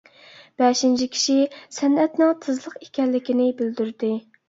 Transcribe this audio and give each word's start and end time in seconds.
بەشىنچى 0.61 1.09
كىشى 1.17 1.35
سەنئەتنىڭ 1.81 2.35
تىزلىق 2.49 2.83
ئىكەنلىكىنى 2.83 3.51
بىلدۈردى. 3.65 4.15